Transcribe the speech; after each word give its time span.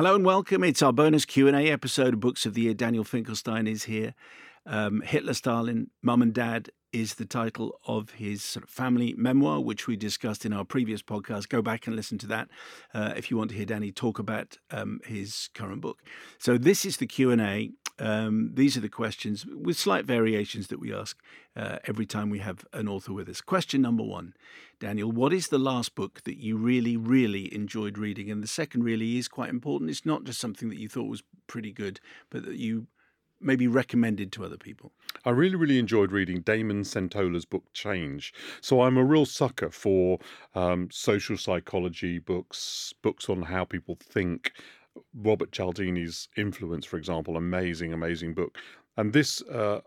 Hello 0.00 0.14
and 0.14 0.24
welcome. 0.24 0.64
It's 0.64 0.80
our 0.80 0.94
bonus 0.94 1.26
Q&A 1.26 1.70
episode 1.70 2.14
of 2.14 2.20
Books 2.20 2.46
of 2.46 2.54
the 2.54 2.62
Year. 2.62 2.72
Daniel 2.72 3.04
Finkelstein 3.04 3.66
is 3.66 3.84
here. 3.84 4.14
Um, 4.64 5.02
Hitler, 5.02 5.34
Stalin, 5.34 5.90
Mum 6.00 6.22
and 6.22 6.32
Dad 6.32 6.70
is 6.90 7.16
the 7.16 7.26
title 7.26 7.78
of 7.86 8.12
his 8.12 8.56
family 8.66 9.14
memoir, 9.18 9.60
which 9.60 9.86
we 9.86 9.96
discussed 9.96 10.46
in 10.46 10.54
our 10.54 10.64
previous 10.64 11.02
podcast. 11.02 11.50
Go 11.50 11.60
back 11.60 11.86
and 11.86 11.94
listen 11.94 12.16
to 12.16 12.26
that 12.28 12.48
uh, 12.94 13.12
if 13.14 13.30
you 13.30 13.36
want 13.36 13.50
to 13.50 13.56
hear 13.56 13.66
Danny 13.66 13.92
talk 13.92 14.18
about 14.18 14.56
um, 14.70 15.00
his 15.04 15.50
current 15.52 15.82
book. 15.82 15.98
So 16.38 16.56
this 16.56 16.86
is 16.86 16.96
the 16.96 17.06
Q&A. 17.06 17.70
Um, 18.00 18.52
these 18.54 18.76
are 18.76 18.80
the 18.80 18.88
questions 18.88 19.44
with 19.46 19.76
slight 19.76 20.06
variations 20.06 20.68
that 20.68 20.80
we 20.80 20.92
ask 20.92 21.18
uh, 21.54 21.78
every 21.84 22.06
time 22.06 22.30
we 22.30 22.38
have 22.38 22.64
an 22.72 22.88
author 22.88 23.12
with 23.12 23.28
us. 23.28 23.42
Question 23.42 23.82
number 23.82 24.02
one, 24.02 24.32
Daniel, 24.80 25.12
what 25.12 25.34
is 25.34 25.48
the 25.48 25.58
last 25.58 25.94
book 25.94 26.22
that 26.24 26.38
you 26.38 26.56
really, 26.56 26.96
really 26.96 27.54
enjoyed 27.54 27.98
reading? 27.98 28.30
And 28.30 28.42
the 28.42 28.48
second 28.48 28.84
really 28.84 29.18
is 29.18 29.28
quite 29.28 29.50
important. 29.50 29.90
It's 29.90 30.06
not 30.06 30.24
just 30.24 30.40
something 30.40 30.70
that 30.70 30.78
you 30.78 30.88
thought 30.88 31.10
was 31.10 31.22
pretty 31.46 31.72
good, 31.72 32.00
but 32.30 32.46
that 32.46 32.56
you 32.56 32.86
maybe 33.40 33.66
recommended 33.66 34.32
to 34.32 34.44
other 34.44 34.56
people? 34.56 34.92
I 35.24 35.30
really, 35.30 35.56
really 35.56 35.78
enjoyed 35.78 36.12
reading 36.12 36.42
Damon 36.42 36.82
Centola's 36.82 37.44
book 37.44 37.64
Change. 37.72 38.32
So 38.60 38.82
I'm 38.82 38.96
a 38.96 39.04
real 39.04 39.26
sucker 39.26 39.70
for 39.70 40.18
um, 40.54 40.88
social 40.90 41.36
psychology 41.36 42.18
books, 42.18 42.92
books 43.02 43.28
on 43.28 43.42
how 43.42 43.64
people 43.64 43.96
think. 44.00 44.52
Robert 45.14 45.52
Cialdini's 45.52 46.28
Influence, 46.36 46.84
for 46.84 46.96
example, 46.96 47.36
amazing, 47.36 47.92
amazing 47.92 48.34
book. 48.34 48.56
And 48.96 49.12
this, 49.12 49.42
uh, 49.42 49.80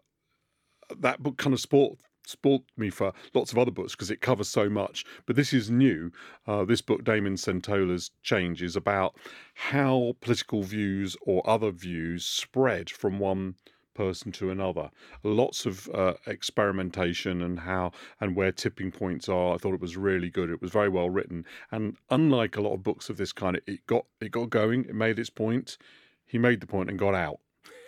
that 1.00 1.22
book 1.22 1.38
kind 1.38 1.54
of 1.54 1.60
sport 1.60 1.98
spoiled 2.26 2.64
me 2.78 2.90
for 2.90 3.14
lots 3.34 3.52
of 3.52 3.58
other 3.58 3.72
books 3.72 3.94
because 3.94 4.12
it 4.12 4.22
covers 4.22 4.48
so 4.48 4.70
much. 4.70 5.06
But 5.26 5.36
this 5.36 5.54
is 5.54 5.70
new. 5.70 6.12
Uh, 6.48 6.66
this 6.66 6.82
book, 6.82 7.04
Damon 7.04 7.36
Centola's 7.36 8.12
Change, 8.22 8.62
is 8.64 8.76
about 8.76 9.16
how 9.56 10.14
political 10.22 10.64
views 10.64 11.18
or 11.22 11.48
other 11.50 11.72
views 11.72 12.26
spread 12.26 12.90
from 12.90 13.20
one 13.20 13.56
person 13.94 14.32
to 14.34 14.50
another. 14.50 14.90
Lots 15.24 15.66
of 15.66 15.90
uh, 15.94 16.14
experimentation 16.28 17.42
and 17.42 17.60
how 17.60 17.92
and 18.20 18.36
where 18.36 18.52
tipping 18.52 18.92
points 18.92 19.30
are. 19.30 19.56
I 19.56 19.58
thought 19.58 19.74
it 19.74 19.82
was 19.82 19.98
really 19.98 20.30
good. 20.30 20.50
It 20.50 20.62
was 20.62 20.72
very 20.72 20.90
well 20.90 21.10
written, 21.10 21.46
and 21.72 21.98
unlike 22.10 22.58
a 22.58 22.62
lot 22.62 22.74
of 22.74 22.84
books 22.84 23.10
of 23.10 23.18
this 23.18 23.32
kind, 23.32 23.60
it 23.66 23.86
got 23.88 24.06
it 24.22 24.32
got 24.32 24.50
going. 24.50 24.86
It 24.86 24.96
made 24.96 25.20
its 25.20 25.30
point. 25.30 25.78
He 26.26 26.38
made 26.38 26.62
the 26.62 26.68
point 26.68 26.90
and 26.90 26.98
got 26.98 27.14
out. 27.14 27.40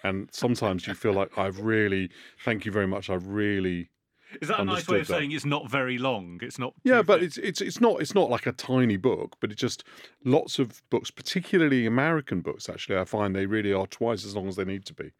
And 0.04 0.30
sometimes 0.32 0.86
you 0.86 0.94
feel 0.94 1.14
like 1.14 1.36
I've 1.36 1.62
really, 1.62 2.12
thank 2.44 2.64
you 2.64 2.72
very 2.72 2.86
much. 2.86 3.10
I've 3.10 3.26
really 3.26 3.90
is 4.42 4.50
that 4.50 4.60
a 4.60 4.66
nice 4.66 4.88
way 4.88 5.00
of 5.00 5.08
that. 5.08 5.14
saying 5.14 5.32
it's 5.32 5.46
not 5.46 5.70
very 5.70 5.98
long? 5.98 6.40
It's 6.42 6.60
not. 6.60 6.74
Yeah, 6.84 7.02
but 7.02 7.24
it's 7.24 7.38
it's 7.38 7.62
it's 7.62 7.80
not 7.80 8.02
it's 8.02 8.16
not 8.16 8.30
like 8.30 8.46
a 8.46 8.52
tiny 8.52 8.98
book, 8.98 9.38
but 9.40 9.52
it's 9.52 9.62
just 9.62 9.84
lots 10.24 10.60
of 10.60 10.82
books, 10.90 11.12
particularly 11.12 11.86
American 11.86 12.42
books. 12.42 12.70
Actually, 12.70 12.98
I 12.98 13.06
find 13.06 13.36
they 13.36 13.46
really 13.46 13.74
are 13.74 13.88
twice 13.88 14.26
as 14.26 14.36
long 14.36 14.48
as 14.48 14.56
they 14.56 14.66
need 14.66 14.86
to 14.86 14.94
be. 14.94 15.12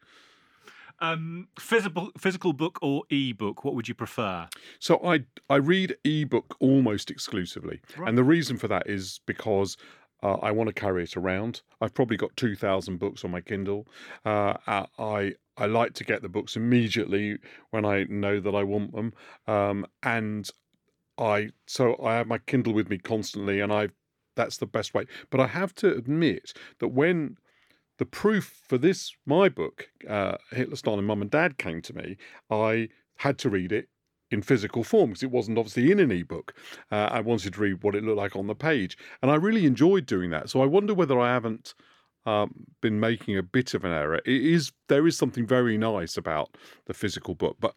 Um, 1.00 1.48
physical 1.58 2.10
physical 2.18 2.52
book 2.52 2.78
or 2.80 3.02
e-book? 3.10 3.64
What 3.64 3.74
would 3.74 3.88
you 3.88 3.94
prefer? 3.94 4.48
So 4.78 5.00
I 5.04 5.24
I 5.50 5.56
read 5.56 5.96
e-book 6.04 6.56
almost 6.60 7.10
exclusively, 7.10 7.80
right. 7.96 8.08
and 8.08 8.16
the 8.16 8.24
reason 8.24 8.56
for 8.56 8.68
that 8.68 8.88
is 8.88 9.20
because 9.26 9.76
uh, 10.22 10.34
I 10.42 10.50
want 10.50 10.68
to 10.68 10.72
carry 10.72 11.02
it 11.02 11.16
around. 11.16 11.62
I've 11.80 11.94
probably 11.94 12.16
got 12.16 12.34
2,000 12.36 12.98
books 12.98 13.24
on 13.24 13.30
my 13.30 13.40
Kindle. 13.40 13.86
Uh, 14.24 14.54
I 14.66 15.34
I 15.58 15.66
like 15.66 15.94
to 15.94 16.04
get 16.04 16.22
the 16.22 16.28
books 16.28 16.56
immediately 16.56 17.38
when 17.70 17.84
I 17.84 18.04
know 18.04 18.40
that 18.40 18.54
I 18.54 18.62
want 18.62 18.92
them. 18.92 19.12
Um, 19.46 19.86
and 20.02 20.48
I 21.18 21.50
so 21.66 21.96
I 22.02 22.14
have 22.14 22.26
my 22.26 22.38
Kindle 22.38 22.72
with 22.72 22.88
me 22.88 22.98
constantly, 22.98 23.60
and 23.60 23.72
I 23.72 23.88
that's 24.34 24.58
the 24.58 24.66
best 24.66 24.94
way. 24.94 25.06
But 25.30 25.40
I 25.40 25.46
have 25.46 25.74
to 25.76 25.94
admit 25.94 26.52
that 26.78 26.88
when 26.88 27.36
the 27.98 28.06
proof 28.06 28.62
for 28.68 28.78
this 28.78 29.14
my 29.24 29.48
book, 29.48 29.88
uh, 30.08 30.36
Hitler, 30.50 30.76
Stalin, 30.76 31.04
Mum 31.04 31.22
and 31.22 31.30
Dad, 31.30 31.58
came 31.58 31.80
to 31.82 31.94
me, 31.94 32.16
I 32.50 32.88
had 33.16 33.38
to 33.38 33.50
read 33.50 33.72
it 33.72 33.88
in 34.30 34.42
physical 34.42 34.82
form 34.82 35.10
because 35.10 35.22
it 35.22 35.30
wasn't 35.30 35.58
obviously 35.58 35.90
in 35.90 36.00
an 36.00 36.10
ebook. 36.10 36.54
Uh, 36.90 37.08
I 37.10 37.20
wanted 37.20 37.54
to 37.54 37.60
read 37.60 37.82
what 37.82 37.94
it 37.94 38.04
looked 38.04 38.18
like 38.18 38.36
on 38.36 38.46
the 38.46 38.54
page, 38.54 38.98
and 39.22 39.30
I 39.30 39.36
really 39.36 39.66
enjoyed 39.66 40.06
doing 40.06 40.30
that. 40.30 40.50
So 40.50 40.62
I 40.62 40.66
wonder 40.66 40.94
whether 40.94 41.18
I 41.18 41.32
haven't 41.32 41.74
um, 42.26 42.66
been 42.80 42.98
making 42.98 43.38
a 43.38 43.42
bit 43.42 43.74
of 43.74 43.84
an 43.84 43.92
error. 43.92 44.20
It 44.24 44.42
is 44.42 44.72
there 44.88 45.06
is 45.06 45.16
something 45.16 45.46
very 45.46 45.78
nice 45.78 46.16
about 46.16 46.56
the 46.86 46.94
physical 46.94 47.34
book, 47.34 47.56
but 47.60 47.74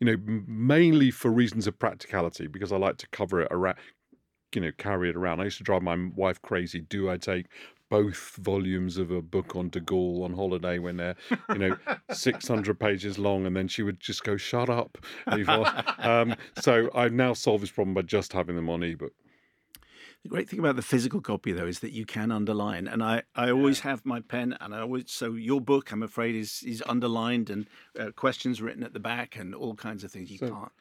you 0.00 0.06
know, 0.06 0.16
mainly 0.46 1.10
for 1.10 1.30
reasons 1.30 1.66
of 1.66 1.78
practicality 1.78 2.46
because 2.46 2.72
I 2.72 2.78
like 2.78 2.96
to 2.98 3.08
cover 3.08 3.42
it 3.42 3.48
around, 3.50 3.76
you 4.54 4.62
know, 4.62 4.72
carry 4.78 5.10
it 5.10 5.16
around. 5.16 5.40
I 5.40 5.44
used 5.44 5.58
to 5.58 5.64
drive 5.64 5.82
my 5.82 5.96
wife 6.16 6.40
crazy. 6.42 6.80
Do 6.80 7.10
I 7.10 7.16
take 7.18 7.46
both 7.90 8.36
volumes 8.36 8.96
of 8.96 9.10
a 9.10 9.20
book 9.20 9.54
on 9.54 9.68
De 9.68 9.80
Gaulle 9.80 10.24
on 10.24 10.32
holiday 10.32 10.78
when 10.78 10.96
they're, 10.96 11.16
you 11.50 11.58
know, 11.58 11.76
600 12.12 12.78
pages 12.78 13.18
long, 13.18 13.44
and 13.44 13.54
then 13.54 13.68
she 13.68 13.82
would 13.82 14.00
just 14.00 14.24
go, 14.24 14.36
shut 14.36 14.70
up. 14.70 14.96
um, 15.98 16.34
so 16.60 16.88
I've 16.94 17.12
now 17.12 17.34
solved 17.34 17.62
this 17.62 17.70
problem 17.70 17.92
by 17.92 18.02
just 18.02 18.32
having 18.32 18.56
them 18.56 18.70
on 18.70 18.82
ebook. 18.82 19.12
The 20.22 20.28
great 20.28 20.50
thing 20.50 20.58
about 20.58 20.76
the 20.76 20.82
physical 20.82 21.22
copy, 21.22 21.52
though, 21.52 21.66
is 21.66 21.80
that 21.80 21.92
you 21.92 22.04
can 22.04 22.30
underline, 22.30 22.86
and 22.86 23.02
I, 23.02 23.22
I 23.34 23.50
always 23.50 23.80
have 23.80 24.04
my 24.04 24.20
pen, 24.20 24.54
and 24.60 24.74
I 24.74 24.80
always 24.80 25.04
so 25.06 25.32
your 25.32 25.62
book, 25.62 25.92
I'm 25.92 26.02
afraid, 26.02 26.34
is 26.34 26.62
is 26.62 26.82
underlined 26.86 27.48
and 27.48 27.66
uh, 27.98 28.10
questions 28.14 28.60
written 28.60 28.82
at 28.82 28.92
the 28.92 29.00
back 29.00 29.36
and 29.36 29.54
all 29.54 29.74
kinds 29.74 30.04
of 30.04 30.12
things 30.12 30.30
you 30.30 30.36
so, 30.36 30.50
can't. 30.50 30.72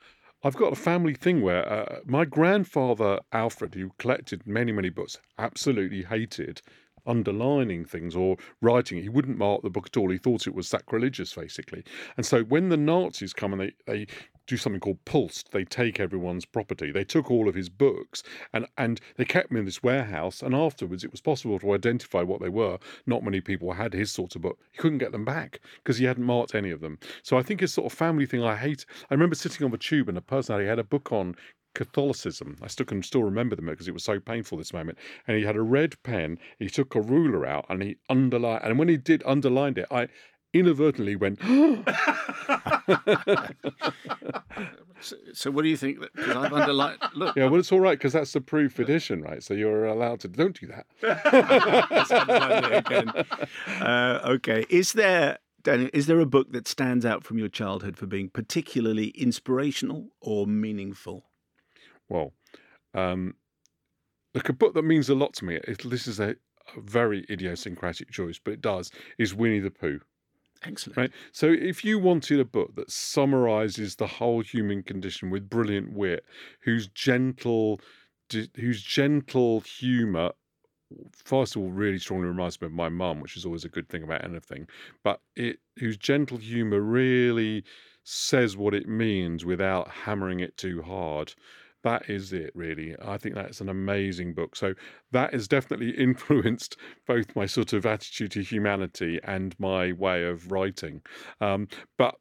I've 0.43 0.57
got 0.57 0.73
a 0.73 0.75
family 0.75 1.13
thing 1.13 1.41
where 1.41 1.67
uh, 1.67 1.99
my 2.05 2.25
grandfather 2.25 3.19
Alfred, 3.31 3.75
who 3.75 3.91
collected 3.97 4.45
many 4.45 4.73
many 4.73 4.89
books, 4.89 5.17
absolutely 5.37 6.03
hated 6.03 6.61
underlining 7.09 7.83
things 7.83 8.15
or 8.15 8.37
writing. 8.61 9.01
He 9.01 9.09
wouldn't 9.09 9.37
mark 9.37 9.61
the 9.63 9.69
book 9.69 9.87
at 9.87 9.97
all. 9.97 10.09
He 10.09 10.17
thought 10.17 10.47
it 10.47 10.55
was 10.55 10.67
sacrilegious, 10.67 11.33
basically. 11.33 11.83
And 12.15 12.25
so 12.25 12.43
when 12.43 12.69
the 12.69 12.77
Nazis 12.77 13.33
come 13.33 13.53
and 13.53 13.61
they, 13.61 13.71
they 13.85 14.07
do 14.47 14.57
something 14.57 14.79
called 14.79 15.03
pulsed, 15.05 15.51
they 15.51 15.63
take 15.63 15.99
everyone's 15.99 16.45
property. 16.45 16.91
They 16.91 17.03
took 17.03 17.29
all 17.29 17.47
of 17.47 17.55
his 17.55 17.69
books 17.69 18.23
and, 18.53 18.65
and 18.77 18.99
they 19.17 19.25
kept 19.25 19.49
them 19.49 19.57
in 19.57 19.65
this 19.65 19.83
warehouse. 19.83 20.41
And 20.41 20.55
afterwards, 20.55 21.03
it 21.03 21.11
was 21.11 21.21
possible 21.21 21.59
to 21.59 21.73
identify 21.73 22.21
what 22.21 22.41
they 22.41 22.49
were. 22.49 22.77
Not 23.05 23.23
many 23.23 23.41
people 23.41 23.73
had 23.73 23.93
his 23.93 24.11
sort 24.11 24.35
of 24.35 24.41
book. 24.41 24.59
He 24.71 24.77
couldn't 24.77 24.97
get 24.99 25.11
them 25.11 25.25
back 25.25 25.59
because 25.77 25.97
he 25.97 26.05
hadn't 26.05 26.25
marked 26.25 26.55
any 26.55 26.71
of 26.71 26.81
them. 26.81 26.97
So 27.23 27.37
I 27.37 27.43
think 27.43 27.61
it's 27.61 27.73
sort 27.73 27.91
of 27.91 27.97
family 27.97 28.25
thing 28.25 28.43
I 28.43 28.55
hate. 28.55 28.85
I 29.09 29.13
remember 29.13 29.35
sitting 29.35 29.65
on 29.65 29.71
the 29.71 29.77
tube 29.77 30.09
and 30.09 30.17
a 30.17 30.21
person 30.21 30.59
had 30.59 30.79
a 30.79 30.83
book 30.83 31.11
on 31.11 31.35
Catholicism. 31.79 32.57
I 32.61 32.67
still 32.67 32.85
can 32.85 33.01
still 33.01 33.23
remember 33.23 33.55
them 33.55 33.67
because 33.67 33.87
it 33.87 33.93
was 33.93 34.03
so 34.03 34.19
painful 34.19 34.57
this 34.57 34.73
moment. 34.73 34.97
And 35.25 35.37
he 35.37 35.45
had 35.45 35.55
a 35.55 35.61
red 35.61 35.95
pen. 36.03 36.37
He 36.59 36.67
took 36.67 36.93
a 36.93 36.99
ruler 36.99 37.45
out 37.45 37.65
and 37.69 37.81
he 37.81 37.95
underlined. 38.09 38.65
And 38.65 38.77
when 38.77 38.89
he 38.89 38.97
did 38.97 39.23
underlined 39.25 39.77
it, 39.77 39.87
I 39.89 40.09
inadvertently 40.53 41.15
went. 41.15 41.39
so, 44.99 45.15
so, 45.31 45.51
what 45.51 45.61
do 45.61 45.69
you 45.69 45.77
think? 45.77 46.01
Because 46.01 46.35
I've 46.35 46.51
underlined. 46.51 46.99
Look. 47.15 47.37
Yeah, 47.37 47.45
well, 47.45 47.61
it's 47.61 47.71
all 47.71 47.79
right 47.79 47.97
because 47.97 48.11
that's 48.11 48.33
the 48.33 48.41
proof 48.41 48.77
edition, 48.79 49.21
right? 49.21 49.41
So 49.41 49.53
you're 49.53 49.85
allowed 49.85 50.19
to. 50.19 50.27
Don't 50.27 50.59
do 50.59 50.67
that. 50.67 50.85
uh, 53.79 54.19
okay. 54.31 54.65
Is 54.69 54.91
there 54.91 55.37
Daniel, 55.63 55.89
is 55.93 56.07
there 56.07 56.19
a 56.19 56.25
book 56.25 56.51
that 56.51 56.67
stands 56.67 57.05
out 57.05 57.23
from 57.23 57.37
your 57.37 57.47
childhood 57.47 57.95
for 57.95 58.05
being 58.05 58.27
particularly 58.27 59.11
inspirational 59.11 60.09
or 60.19 60.45
meaningful? 60.45 61.28
Well, 62.09 62.33
um, 62.93 63.35
look, 64.33 64.49
a 64.49 64.53
book 64.53 64.73
that 64.73 64.83
means 64.83 65.09
a 65.09 65.15
lot 65.15 65.33
to 65.35 65.45
me. 65.45 65.55
It, 65.55 65.89
this 65.89 66.07
is 66.07 66.19
a, 66.19 66.29
a, 66.75 66.81
very 66.81 67.25
idiosyncratic 67.29 68.11
choice, 68.11 68.39
but 68.43 68.53
it 68.53 68.61
does. 68.61 68.91
Is 69.17 69.33
Winnie 69.33 69.59
the 69.59 69.71
Pooh. 69.71 70.01
Excellent. 70.63 70.97
Right. 70.97 71.11
So, 71.31 71.47
if 71.47 71.85
you 71.85 71.99
wanted 71.99 72.39
a 72.39 72.45
book 72.45 72.75
that 72.75 72.91
summarizes 72.91 73.95
the 73.95 74.07
whole 74.07 74.41
human 74.41 74.83
condition 74.83 75.29
with 75.29 75.49
brilliant 75.49 75.93
wit, 75.93 76.25
whose 76.61 76.87
gentle, 76.89 77.79
whose 78.55 78.81
gentle 78.81 79.61
humor 79.61 80.31
first 81.23 81.55
of 81.55 81.61
all 81.61 81.71
really 81.71 81.99
strongly 81.99 82.27
reminds 82.27 82.59
me 82.59 82.65
of 82.65 82.73
my 82.73 82.89
mum, 82.89 83.19
which 83.19 83.37
is 83.37 83.45
always 83.45 83.65
a 83.65 83.69
good 83.69 83.87
thing 83.89 84.03
about 84.03 84.23
anything. 84.23 84.67
But 85.03 85.21
it 85.35 85.59
whose 85.77 85.97
gentle 85.97 86.37
humour 86.37 86.81
really 86.81 87.63
says 88.03 88.57
what 88.57 88.73
it 88.73 88.87
means 88.87 89.45
without 89.45 89.89
hammering 89.89 90.39
it 90.39 90.57
too 90.57 90.81
hard. 90.81 91.33
That 91.83 92.09
is 92.09 92.33
it, 92.33 92.51
really. 92.55 92.95
I 93.01 93.17
think 93.17 93.35
that's 93.35 93.61
an 93.61 93.69
amazing 93.69 94.33
book. 94.33 94.55
So 94.55 94.73
that 95.11 95.33
has 95.33 95.47
definitely 95.47 95.91
influenced 95.97 96.77
both 97.07 97.35
my 97.35 97.45
sort 97.45 97.73
of 97.73 97.85
attitude 97.85 98.31
to 98.31 98.43
humanity 98.43 99.19
and 99.23 99.57
my 99.59 99.93
way 99.93 100.23
of 100.23 100.51
writing. 100.51 101.01
Um, 101.39 101.67
but 101.97 102.15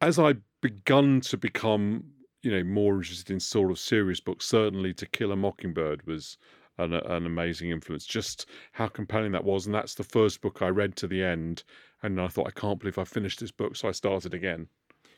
as 0.00 0.18
I 0.18 0.34
begun 0.62 1.20
to 1.22 1.36
become, 1.36 2.04
you 2.42 2.50
know, 2.50 2.64
more 2.64 2.96
interested 2.96 3.30
in 3.30 3.40
sort 3.40 3.70
of 3.70 3.78
serious 3.78 4.20
books, 4.20 4.46
certainly 4.46 4.94
To 4.94 5.06
Kill 5.06 5.32
a 5.32 5.36
Mockingbird 5.36 6.06
was 6.06 6.38
an, 6.78 6.94
an 6.94 7.26
amazing 7.26 7.70
influence. 7.70 8.06
Just 8.06 8.46
how 8.72 8.88
compelling 8.88 9.32
that 9.32 9.44
was, 9.44 9.66
and 9.66 9.74
that's 9.74 9.94
the 9.94 10.04
first 10.04 10.40
book 10.40 10.62
I 10.62 10.68
read 10.68 10.96
to 10.96 11.06
the 11.06 11.22
end, 11.22 11.64
and 12.02 12.20
I 12.20 12.28
thought 12.28 12.48
I 12.48 12.60
can't 12.60 12.78
believe 12.78 12.98
I 12.98 13.04
finished 13.04 13.40
this 13.40 13.52
book, 13.52 13.76
so 13.76 13.88
I 13.88 13.92
started 13.92 14.34
again. 14.34 14.68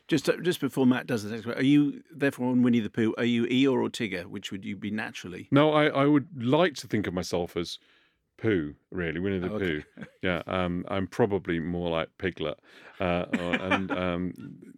Just 0.07 0.29
uh, 0.29 0.37
just 0.41 0.59
before 0.61 0.85
Matt 0.85 1.07
does 1.07 1.23
the 1.23 1.31
next 1.31 1.45
one, 1.47 1.55
are 1.57 1.63
you 1.63 2.03
therefore 2.11 2.51
on 2.51 2.61
Winnie 2.61 2.79
the 2.79 2.89
Pooh? 2.91 3.13
Are 3.17 3.23
you 3.23 3.45
Eeyore 3.45 3.83
or 3.83 3.89
Tigger? 3.89 4.25
Which 4.25 4.51
would 4.51 4.63
you 4.63 4.75
be 4.75 4.91
naturally? 4.91 5.47
No, 5.51 5.71
I, 5.73 5.87
I 5.87 6.05
would 6.05 6.27
like 6.43 6.75
to 6.75 6.87
think 6.87 7.07
of 7.07 7.13
myself 7.13 7.57
as 7.57 7.79
Pooh, 8.37 8.75
really, 8.91 9.19
Winnie 9.19 9.39
the 9.39 9.51
Oh, 9.51 9.55
okay. 9.55 9.83
Pooh. 9.97 10.03
Yeah, 10.21 10.41
um, 10.47 10.85
I'm 10.89 11.07
probably 11.07 11.59
more 11.59 11.89
like 11.89 12.09
Piglet, 12.17 12.59
uh, 12.99 13.25
or- 13.39 13.55
and 13.55 13.91
um, 13.91 14.33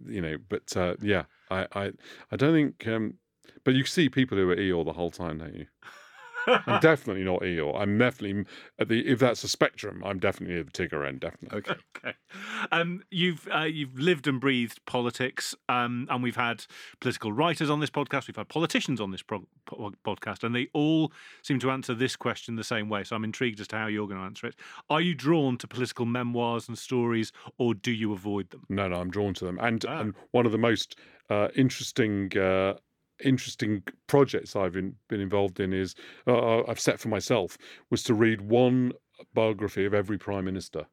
you 0.05 0.21
know, 0.21 0.37
but 0.49 0.75
uh, 0.77 0.95
yeah, 1.01 1.23
I, 1.49 1.65
I, 1.73 1.91
I 2.31 2.35
don't 2.37 2.53
think. 2.53 2.87
Um, 2.87 3.15
but 3.63 3.73
you 3.73 3.85
see 3.85 4.07
people 4.09 4.37
who 4.37 4.49
are 4.49 4.55
Eeyore 4.55 4.85
the 4.85 4.93
whole 4.93 5.11
time, 5.11 5.39
don't 5.39 5.55
you? 5.55 5.65
I'm 6.47 6.79
definitely 6.81 7.23
not 7.23 7.41
Eeyore. 7.41 7.79
I'm 7.79 7.97
definitely 7.97 8.45
at 8.79 8.87
the. 8.87 9.07
If 9.07 9.19
that's 9.19 9.43
a 9.43 9.47
spectrum, 9.47 10.01
I'm 10.05 10.19
definitely 10.19 10.59
at 10.59 10.71
the 10.71 10.87
Tigger 10.87 11.07
end. 11.07 11.19
Definitely. 11.19 11.57
Okay. 11.59 11.75
Okay. 11.97 12.13
Um, 12.71 13.03
you've 13.11 13.47
uh, 13.53 13.63
you've 13.63 13.97
lived 13.99 14.27
and 14.27 14.39
breathed 14.39 14.79
politics, 14.85 15.53
um, 15.69 16.07
and 16.09 16.23
we've 16.23 16.35
had 16.35 16.65
political 16.99 17.31
writers 17.33 17.69
on 17.69 17.79
this 17.79 17.89
podcast. 17.89 18.27
We've 18.27 18.35
had 18.35 18.49
politicians 18.49 19.01
on 19.01 19.11
this 19.11 19.21
pro- 19.21 19.47
po- 19.65 19.93
podcast, 20.05 20.43
and 20.43 20.55
they 20.55 20.67
all 20.73 21.11
seem 21.43 21.59
to 21.59 21.71
answer 21.71 21.93
this 21.93 22.15
question 22.15 22.55
the 22.55 22.63
same 22.63 22.89
way. 22.89 23.03
So 23.03 23.15
I'm 23.15 23.23
intrigued 23.23 23.59
as 23.59 23.67
to 23.69 23.77
how 23.77 23.87
you're 23.87 24.07
going 24.07 24.19
to 24.19 24.25
answer 24.25 24.47
it. 24.47 24.55
Are 24.89 25.01
you 25.01 25.15
drawn 25.15 25.57
to 25.57 25.67
political 25.67 26.05
memoirs 26.05 26.67
and 26.67 26.77
stories, 26.77 27.31
or 27.57 27.73
do 27.73 27.91
you 27.91 28.13
avoid 28.13 28.49
them? 28.51 28.63
No, 28.69 28.87
no, 28.87 28.95
I'm 28.99 29.09
drawn 29.09 29.33
to 29.35 29.45
them. 29.45 29.57
And 29.61 29.83
Ah. 29.87 29.99
and 30.01 30.13
one 30.31 30.45
of 30.45 30.51
the 30.51 30.57
most 30.57 30.97
uh, 31.29 31.49
interesting 31.55 32.31
uh, 32.37 32.75
interesting 33.23 33.83
projects 34.07 34.55
I've 34.55 34.73
been, 34.73 34.95
been 35.07 35.21
involved 35.21 35.59
in 35.59 35.73
is 35.73 35.95
uh, 36.27 36.63
I've 36.65 36.79
set 36.79 36.99
for 36.99 37.09
myself 37.09 37.57
was 37.89 38.03
to 38.03 38.13
read 38.13 38.41
one 38.41 38.93
biography 39.33 39.85
of 39.85 39.93
every 39.93 40.17
prime 40.17 40.45
minister. 40.45 40.85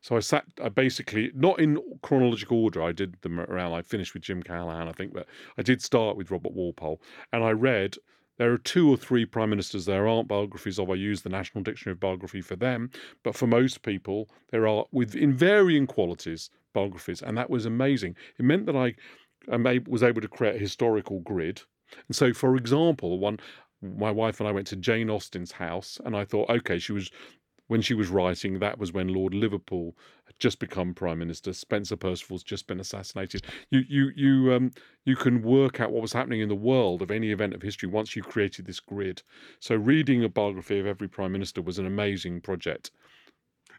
So 0.00 0.16
I 0.16 0.20
sat, 0.20 0.44
I 0.62 0.68
basically 0.68 1.32
not 1.34 1.58
in 1.58 1.78
chronological 2.02 2.62
order. 2.62 2.82
I 2.82 2.92
did 2.92 3.20
them 3.22 3.40
around. 3.40 3.72
I 3.72 3.82
finished 3.82 4.14
with 4.14 4.22
Jim 4.22 4.42
Callaghan, 4.42 4.88
I 4.88 4.92
think, 4.92 5.12
but 5.12 5.26
I 5.58 5.62
did 5.62 5.82
start 5.82 6.16
with 6.16 6.30
Robert 6.30 6.52
Walpole, 6.52 7.00
and 7.32 7.42
I 7.42 7.50
read. 7.50 7.96
There 8.38 8.52
are 8.52 8.58
two 8.58 8.90
or 8.90 8.98
three 8.98 9.24
prime 9.24 9.48
ministers 9.48 9.86
there 9.86 10.06
aren't 10.06 10.28
biographies 10.28 10.78
of. 10.78 10.90
I 10.90 10.94
use 10.94 11.22
the 11.22 11.30
National 11.30 11.64
Dictionary 11.64 11.94
of 11.94 12.00
Biography 12.00 12.42
for 12.42 12.54
them, 12.54 12.90
but 13.22 13.34
for 13.34 13.46
most 13.46 13.80
people, 13.80 14.28
there 14.50 14.68
are, 14.68 14.84
with 14.92 15.14
in 15.14 15.32
varying 15.32 15.86
qualities, 15.86 16.50
biographies, 16.74 17.22
and 17.22 17.38
that 17.38 17.48
was 17.48 17.64
amazing. 17.64 18.14
It 18.38 18.44
meant 18.44 18.66
that 18.66 18.76
I 18.76 18.94
was 19.48 20.02
able 20.02 20.20
to 20.20 20.28
create 20.28 20.56
a 20.56 20.58
historical 20.58 21.20
grid. 21.20 21.62
And 22.08 22.16
so, 22.16 22.32
for 22.32 22.56
example, 22.56 23.18
one 23.18 23.38
my 23.82 24.10
wife 24.10 24.40
and 24.40 24.48
I 24.48 24.52
went 24.52 24.66
to 24.68 24.76
Jane 24.76 25.10
Austen's 25.10 25.52
house, 25.52 26.00
and 26.04 26.16
I 26.16 26.24
thought, 26.24 26.48
okay, 26.48 26.78
she 26.78 26.92
was 26.92 27.10
when 27.68 27.82
she 27.82 27.94
was 27.94 28.08
writing, 28.08 28.60
that 28.60 28.78
was 28.78 28.92
when 28.92 29.08
Lord 29.08 29.34
Liverpool 29.34 29.96
had 30.24 30.38
just 30.38 30.60
become 30.60 30.94
prime 30.94 31.18
minister. 31.18 31.52
Spencer 31.52 31.96
Perceval's 31.96 32.44
just 32.44 32.66
been 32.66 32.80
assassinated. 32.80 33.44
You 33.70 33.82
you 33.88 34.12
you 34.14 34.52
um 34.54 34.70
you 35.04 35.16
can 35.16 35.42
work 35.42 35.80
out 35.80 35.90
what 35.90 36.02
was 36.02 36.12
happening 36.12 36.40
in 36.40 36.48
the 36.48 36.54
world 36.54 37.02
of 37.02 37.10
any 37.10 37.32
event 37.32 37.54
of 37.54 37.62
history 37.62 37.88
once 37.88 38.14
you 38.14 38.22
created 38.22 38.66
this 38.66 38.80
grid. 38.80 39.22
So 39.60 39.74
reading 39.74 40.22
a 40.22 40.28
biography 40.28 40.78
of 40.78 40.86
every 40.86 41.08
prime 41.08 41.32
minister 41.32 41.60
was 41.60 41.78
an 41.78 41.86
amazing 41.86 42.40
project. 42.40 42.92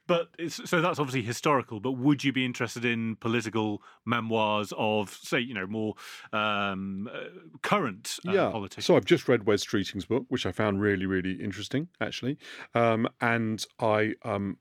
But 0.07 0.29
it's, 0.39 0.67
so 0.69 0.81
that's 0.81 0.99
obviously 0.99 1.21
historical. 1.21 1.79
But 1.79 1.93
would 1.93 2.23
you 2.23 2.33
be 2.33 2.45
interested 2.45 2.85
in 2.85 3.17
political 3.17 3.81
memoirs 4.05 4.73
of, 4.77 5.11
say, 5.21 5.39
you 5.39 5.53
know, 5.53 5.67
more 5.67 5.95
um, 6.33 7.09
uh, 7.13 7.25
current 7.61 8.17
uh, 8.27 8.31
yeah. 8.31 8.49
politicians? 8.49 8.85
So 8.85 8.95
I've 8.95 9.05
just 9.05 9.27
read 9.27 9.45
Wes 9.45 9.65
Streeting's 9.65 10.05
book, 10.05 10.25
which 10.29 10.45
I 10.45 10.51
found 10.51 10.81
really, 10.81 11.05
really 11.05 11.33
interesting, 11.33 11.89
actually. 12.01 12.37
Um, 12.73 13.07
and 13.21 13.65
I 13.79 14.13
um, 14.23 14.57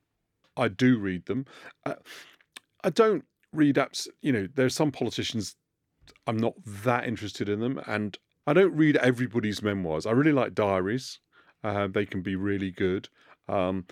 I 0.56 0.69
do 0.69 0.98
read 0.98 1.26
them. 1.26 1.46
Uh, 1.84 1.94
I 2.82 2.90
don't 2.90 3.25
read 3.52 3.76
apps. 3.76 4.08
You 4.20 4.32
know, 4.32 4.48
there's 4.54 4.75
some 4.75 4.90
politicians 4.90 5.56
I'm 6.26 6.37
not 6.37 6.54
that 6.64 7.06
interested 7.06 7.48
in 7.48 7.60
them, 7.60 7.81
and 7.87 8.19
I 8.46 8.52
don't 8.52 8.75
read 8.75 8.96
everybody's 8.96 9.62
memoirs. 9.62 10.06
I 10.06 10.12
really 10.12 10.32
like 10.32 10.54
diaries. 10.54 11.20
Uh, 11.64 11.88
they 11.88 12.06
can 12.06 12.22
be 12.22 12.37
really 12.37 12.70
good. 12.70 13.08
Um, 13.48 13.87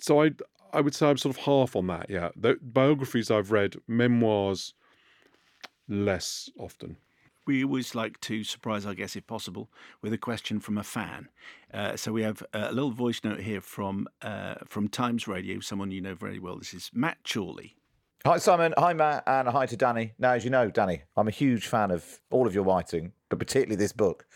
so 0.00 0.22
I 0.22 0.30
I 0.72 0.80
would 0.80 0.94
say 0.94 1.08
I'm 1.08 1.16
sort 1.16 1.36
of 1.36 1.42
half 1.42 1.76
on 1.76 1.86
that. 1.88 2.08
Yeah, 2.08 2.30
the 2.36 2.58
biographies 2.60 3.30
I've 3.30 3.50
read, 3.50 3.76
memoirs 3.86 4.74
less 5.88 6.50
often. 6.58 6.96
We 7.46 7.64
always 7.64 7.94
like 7.94 8.20
to 8.22 8.44
surprise 8.44 8.86
our 8.86 8.94
guests, 8.94 9.16
if 9.16 9.26
possible, 9.26 9.70
with 10.02 10.12
a 10.12 10.18
question 10.18 10.60
from 10.60 10.78
a 10.78 10.84
fan. 10.84 11.28
Uh, 11.72 11.96
so 11.96 12.12
we 12.12 12.22
have 12.22 12.42
a 12.52 12.72
little 12.72 12.92
voice 12.92 13.20
note 13.24 13.40
here 13.40 13.60
from 13.60 14.06
uh, 14.22 14.56
from 14.66 14.88
Times 14.88 15.26
Radio, 15.26 15.60
someone 15.60 15.90
you 15.90 16.00
know 16.00 16.14
very 16.14 16.38
well. 16.38 16.58
This 16.58 16.74
is 16.74 16.90
Matt 16.94 17.18
Chorley. 17.24 17.76
Hi, 18.26 18.36
Simon. 18.36 18.74
Hi, 18.76 18.92
Matt. 18.92 19.24
And 19.26 19.48
hi 19.48 19.64
to 19.64 19.76
Danny. 19.76 20.12
Now, 20.18 20.32
as 20.32 20.44
you 20.44 20.50
know, 20.50 20.70
Danny, 20.70 21.02
I'm 21.16 21.26
a 21.26 21.32
huge 21.32 21.66
fan 21.66 21.90
of 21.90 22.20
all 22.30 22.46
of 22.46 22.54
your 22.54 22.64
writing, 22.64 23.12
but 23.30 23.38
particularly 23.38 23.76
this 23.76 23.92
book. 23.92 24.26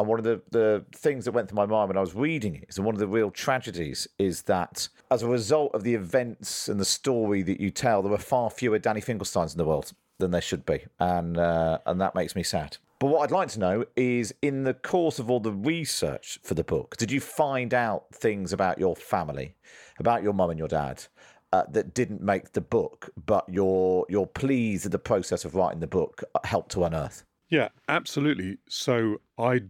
And 0.00 0.08
one 0.08 0.18
of 0.18 0.24
the, 0.24 0.40
the 0.50 0.82
things 0.96 1.26
that 1.26 1.32
went 1.32 1.50
through 1.50 1.56
my 1.56 1.66
mind 1.66 1.88
when 1.88 1.98
I 1.98 2.00
was 2.00 2.14
reading 2.14 2.54
it 2.54 2.64
is 2.70 2.80
one 2.80 2.94
of 2.94 2.98
the 2.98 3.06
real 3.06 3.30
tragedies 3.30 4.08
is 4.18 4.40
that 4.42 4.88
as 5.10 5.22
a 5.22 5.28
result 5.28 5.74
of 5.74 5.84
the 5.84 5.94
events 5.94 6.68
and 6.68 6.80
the 6.80 6.86
story 6.86 7.42
that 7.42 7.60
you 7.60 7.70
tell, 7.70 8.00
there 8.00 8.14
are 8.14 8.16
far 8.16 8.48
fewer 8.48 8.78
Danny 8.78 9.02
Finkelsteins 9.02 9.52
in 9.52 9.58
the 9.58 9.66
world 9.66 9.92
than 10.18 10.30
there 10.30 10.40
should 10.40 10.64
be. 10.64 10.86
And, 10.98 11.36
uh, 11.36 11.80
and 11.84 12.00
that 12.00 12.14
makes 12.14 12.34
me 12.34 12.42
sad. 12.42 12.78
But 12.98 13.08
what 13.08 13.20
I'd 13.20 13.30
like 13.30 13.48
to 13.50 13.60
know 13.60 13.84
is 13.94 14.32
in 14.40 14.64
the 14.64 14.72
course 14.72 15.18
of 15.18 15.30
all 15.30 15.40
the 15.40 15.52
research 15.52 16.38
for 16.42 16.54
the 16.54 16.64
book, 16.64 16.96
did 16.96 17.12
you 17.12 17.20
find 17.20 17.74
out 17.74 18.06
things 18.10 18.54
about 18.54 18.78
your 18.78 18.96
family, 18.96 19.54
about 19.98 20.22
your 20.22 20.32
mum 20.32 20.48
and 20.48 20.58
your 20.58 20.68
dad? 20.68 21.04
uh, 21.52 21.64
that 21.70 21.94
didn't 21.94 22.22
make 22.22 22.52
the 22.52 22.60
book, 22.60 23.10
but 23.26 23.48
your 23.48 24.06
your 24.08 24.26
pleas 24.26 24.84
in 24.84 24.92
the 24.92 24.98
process 24.98 25.44
of 25.44 25.54
writing 25.54 25.80
the 25.80 25.86
book 25.86 26.22
helped 26.44 26.72
to 26.72 26.84
unearth. 26.84 27.24
Yeah, 27.48 27.68
absolutely. 27.88 28.58
So 28.68 29.20
I 29.36 29.62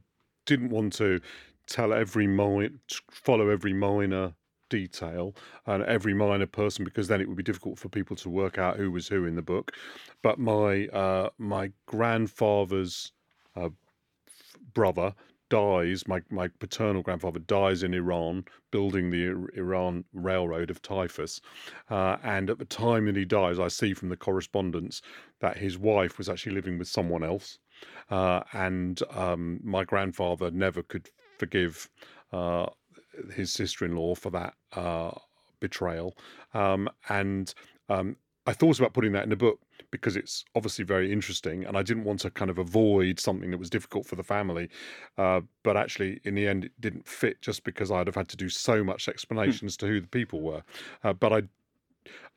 didn't 0.46 0.70
want 0.70 0.92
to 0.94 1.20
tell 1.66 1.92
every 1.92 2.26
minor, 2.26 2.70
follow 3.10 3.48
every 3.48 3.72
minor 3.72 4.34
detail 4.68 5.34
and 5.66 5.82
every 5.82 6.14
minor 6.14 6.46
person 6.46 6.84
because 6.84 7.08
then 7.08 7.20
it 7.20 7.28
would 7.28 7.36
be 7.36 7.42
difficult 7.42 7.78
for 7.78 7.88
people 7.88 8.16
to 8.16 8.30
work 8.30 8.56
out 8.56 8.76
who 8.76 8.90
was 8.90 9.08
who 9.08 9.26
in 9.26 9.34
the 9.34 9.42
book. 9.42 9.72
But 10.22 10.38
my 10.38 10.86
uh, 10.88 11.30
my 11.38 11.72
grandfather's 11.86 13.12
uh, 13.56 13.70
brother 14.72 15.14
dies. 15.50 16.06
My 16.08 16.22
my 16.30 16.48
paternal 16.48 17.02
grandfather 17.02 17.40
dies 17.40 17.82
in 17.82 17.92
Iran, 17.92 18.44
building 18.70 19.10
the 19.10 19.24
Ir- 19.24 19.50
Iran 19.56 20.04
railroad 20.14 20.70
of 20.70 20.80
typhus. 20.80 21.40
Uh, 21.90 22.16
and 22.22 22.48
at 22.48 22.58
the 22.58 22.64
time 22.64 23.06
that 23.06 23.16
he 23.16 23.24
dies, 23.24 23.58
I 23.58 23.68
see 23.68 23.92
from 23.92 24.08
the 24.08 24.16
correspondence 24.16 25.02
that 25.40 25.58
his 25.58 25.76
wife 25.76 26.16
was 26.16 26.28
actually 26.28 26.54
living 26.54 26.78
with 26.78 26.88
someone 26.88 27.24
else. 27.24 27.58
Uh, 28.10 28.40
and 28.52 29.02
um, 29.10 29.60
my 29.62 29.84
grandfather 29.84 30.50
never 30.50 30.82
could 30.82 31.10
forgive 31.38 31.88
uh, 32.32 32.66
his 33.34 33.52
sister-in-law 33.52 34.14
for 34.14 34.30
that 34.30 34.54
uh, 34.72 35.12
betrayal. 35.60 36.16
Um, 36.54 36.88
and 37.08 37.52
um, 37.88 38.16
I 38.46 38.52
thought 38.52 38.78
about 38.78 38.94
putting 38.94 39.12
that 39.12 39.24
in 39.24 39.30
the 39.30 39.36
book 39.36 39.60
because 39.90 40.16
it's 40.16 40.44
obviously 40.54 40.84
very 40.84 41.12
interesting, 41.12 41.64
and 41.64 41.76
I 41.76 41.82
didn't 41.82 42.04
want 42.04 42.20
to 42.20 42.30
kind 42.30 42.50
of 42.50 42.58
avoid 42.58 43.18
something 43.18 43.50
that 43.50 43.58
was 43.58 43.70
difficult 43.70 44.06
for 44.06 44.16
the 44.16 44.22
family. 44.22 44.68
Uh, 45.18 45.40
but 45.62 45.76
actually, 45.76 46.20
in 46.24 46.34
the 46.34 46.46
end, 46.46 46.64
it 46.64 46.72
didn't 46.80 47.06
fit 47.06 47.42
just 47.42 47.64
because 47.64 47.90
I'd 47.90 48.06
have 48.06 48.14
had 48.14 48.28
to 48.28 48.36
do 48.36 48.48
so 48.48 48.84
much 48.84 49.08
explanations 49.08 49.76
to 49.78 49.86
who 49.86 50.00
the 50.00 50.06
people 50.08 50.40
were. 50.40 50.62
Uh, 51.02 51.12
but 51.12 51.32
I, 51.32 51.42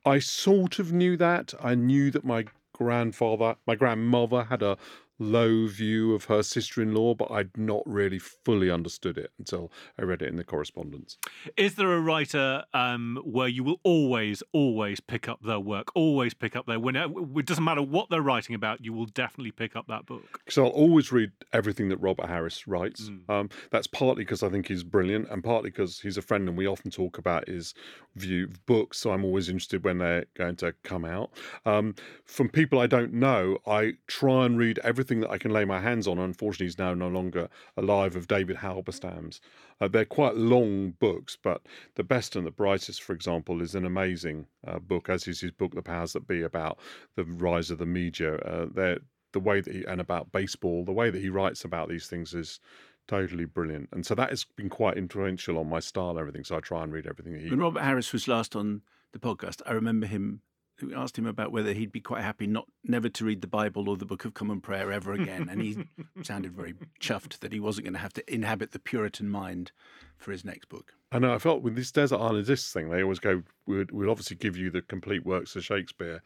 I 0.06 0.20
sort 0.20 0.80
of 0.80 0.92
knew 0.92 1.16
that. 1.18 1.54
I 1.62 1.76
knew 1.76 2.12
that 2.12 2.26
my 2.26 2.46
grandfather, 2.74 3.56
my 3.68 3.76
grandmother 3.76 4.44
had 4.44 4.64
a 4.64 4.78
low 5.20 5.68
view 5.68 6.14
of 6.14 6.26
her 6.26 6.44
sister-in-law, 6.44 7.16
but 7.16 7.32
I'd 7.32 7.56
not 7.58 7.84
really 7.86 8.20
fully 8.20 8.70
understood 8.70 9.18
it 9.18 9.32
until 9.40 9.72
I 9.98 10.04
read 10.04 10.22
it 10.22 10.30
in 10.30 10.36
the 10.36 10.44
correspondence. 10.44 11.18
Is 11.56 11.76
there 11.76 11.94
a 11.94 12.00
writer 12.00 12.64
um, 12.74 13.22
where 13.24 13.48
you 13.48 13.64
will 13.64 13.80
always, 13.84 14.44
always 14.52 15.00
pick 15.00 15.30
up 15.30 15.40
their 15.44 15.60
work, 15.60 15.88
always 15.96 16.34
pick 16.34 16.56
up 16.56 16.66
their 16.66 16.80
when 16.80 16.96
it 16.96 17.46
doesn't 17.46 17.64
matter 17.64 17.82
what 17.82 18.10
they're 18.10 18.22
writing 18.22 18.56
about, 18.56 18.84
you 18.84 18.92
will 18.94 19.06
definitely 19.06 19.52
pick 19.52 19.76
up 19.76 19.88
that 19.88 20.06
book. 20.06 20.42
So 20.50 20.66
I'll 20.66 20.72
always 20.72 21.12
read 21.12 21.32
everything 21.54 21.90
that 21.90 21.98
Robert 21.98 22.28
Harris 22.28 22.68
writes. 22.68 23.10
Mm. 23.10 23.30
Um, 23.30 23.50
that's 23.72 23.88
partly 23.88 24.24
because 24.24 24.44
I 24.44 24.50
think 24.50 24.68
he's 24.68 24.84
brilliant, 24.84 25.30
and 25.30 25.44
partly 25.44 25.70
because 25.70 26.00
he's 26.00 26.18
a 26.18 26.22
friend, 26.22 26.48
and 26.50 26.58
we 26.58 26.68
often 26.68 26.92
talk 26.92 27.18
about 27.18 27.48
his 27.48 27.74
view 28.16 28.46
of 28.46 28.66
books. 28.66 29.00
So 29.00 29.12
I'm 29.12 29.24
always 29.24 29.48
interested 29.48 29.84
when 29.84 30.00
they're 30.00 30.26
going 30.36 30.56
to 30.58 30.74
come 30.84 31.06
out. 31.06 31.32
Um, 31.66 31.96
from 32.26 32.50
people 32.50 32.80
I 32.80 32.88
don't 32.88 33.14
know, 33.14 33.60
I 33.66 33.94
try 34.08 34.46
and 34.46 34.58
read 34.58 34.80
everything 34.84 35.03
that 35.04 35.30
I 35.30 35.38
can 35.38 35.52
lay 35.52 35.66
my 35.66 35.80
hands 35.80 36.08
on. 36.08 36.20
Unfortunately, 36.20 36.68
is 36.68 36.78
now 36.78 36.94
no 36.94 37.08
longer 37.08 37.50
alive. 37.78 38.16
Of 38.16 38.28
David 38.28 38.58
Halberstam's, 38.58 39.42
uh, 39.82 39.88
they're 39.88 40.06
quite 40.06 40.36
long 40.36 40.92
books, 41.00 41.38
but 41.42 41.62
the 41.96 42.04
best 42.04 42.36
and 42.36 42.46
the 42.46 42.52
brightest, 42.52 43.02
for 43.02 43.14
example, 43.14 43.62
is 43.62 43.76
an 43.76 43.86
amazing 43.86 44.48
uh, 44.68 44.80
book, 44.80 45.10
as 45.10 45.28
is 45.28 45.42
his 45.42 45.52
book, 45.52 45.74
The 45.74 45.82
Powers 45.82 46.14
That 46.14 46.28
Be, 46.28 46.42
about 46.42 46.80
the 47.16 47.24
rise 47.24 47.72
of 47.72 47.78
the 47.78 47.86
media. 47.86 48.36
Uh, 48.38 48.98
the 49.34 49.40
way 49.40 49.62
that 49.62 49.74
he 49.74 49.84
and 49.86 50.00
about 50.00 50.32
baseball, 50.32 50.86
the 50.86 50.92
way 50.92 51.10
that 51.10 51.22
he 51.22 51.30
writes 51.30 51.66
about 51.66 51.90
these 51.90 52.08
things 52.08 52.34
is 52.34 52.60
totally 53.08 53.46
brilliant. 53.46 53.90
And 53.92 54.06
so 54.06 54.16
that 54.16 54.30
has 54.30 54.46
been 54.46 54.70
quite 54.70 54.98
influential 54.98 55.58
on 55.58 55.68
my 55.68 55.80
style 55.80 56.12
and 56.12 56.20
everything. 56.20 56.44
So 56.44 56.56
I 56.56 56.60
try 56.60 56.84
and 56.84 56.94
read 56.94 57.08
everything 57.08 57.40
he. 57.40 57.50
When 57.50 57.60
Robert 57.60 57.82
Harris 57.82 58.14
was 58.14 58.28
last 58.28 58.56
on 58.56 58.82
the 59.12 59.20
podcast, 59.20 59.62
I 59.66 59.74
remember 59.74 60.08
him 60.08 60.42
we 60.82 60.94
asked 60.94 61.18
him 61.18 61.26
about 61.26 61.52
whether 61.52 61.74
he'd 61.74 61.92
be 61.92 62.02
quite 62.02 62.24
happy 62.24 62.48
not 62.48 62.68
never 62.84 63.10
to 63.10 63.26
read 63.26 63.42
the 63.42 63.48
Bible 63.48 63.90
or 63.90 63.98
the 63.98 64.06
Book 64.06 64.26
of 64.26 64.34
Common 64.34 64.62
Prayer 64.62 64.92
ever 64.92 65.14
again, 65.14 65.48
and 65.50 65.62
he 65.62 65.86
sounded 66.24 66.54
very 66.54 66.74
chuffed 67.00 67.40
that 67.40 67.54
he 67.54 67.60
wasn't 67.60 67.86
going 67.86 67.94
to 67.94 68.00
have 68.00 68.14
to 68.14 68.34
inhabit 68.34 68.72
the 68.72 68.80
Puritan 68.80 69.30
mind 69.30 69.72
for 70.18 70.32
his 70.32 70.44
next 70.44 70.70
book. 70.70 70.94
I 71.12 71.20
know. 71.20 71.34
I 71.34 71.38
felt 71.38 71.62
with 71.62 71.76
this 71.76 71.92
Desert 71.92 72.20
Islandist 72.20 72.72
thing, 72.72 72.90
they 72.90 73.04
always 73.04 73.20
go, 73.20 73.44
"We'll, 73.68 74.10
obviously 74.10 74.36
give 74.38 74.58
you 74.58 74.72
the 74.72 74.82
complete 74.82 75.26
works 75.26 75.56
of 75.56 75.64
Shakespeare." 75.64 76.22